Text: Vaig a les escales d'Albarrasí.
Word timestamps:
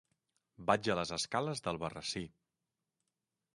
Vaig 0.69 0.89
a 0.93 0.95
les 0.99 1.11
escales 1.17 1.63
d'Albarrasí. 1.67 2.25